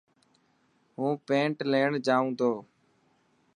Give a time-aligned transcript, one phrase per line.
[0.95, 2.51] هون پينٽ ليڻ جائو تو.